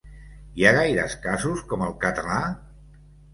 Hi 0.53 0.63
ha 0.65 0.71
gaires 0.77 1.15
casos 1.25 1.61
com 1.75 1.85
el 1.89 1.93
català? 2.07 2.41